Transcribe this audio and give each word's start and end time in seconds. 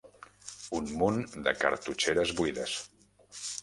Un 0.77 0.89
munt 1.03 1.21
de 1.49 1.55
cartutxeres 1.61 2.37
buides 2.43 2.85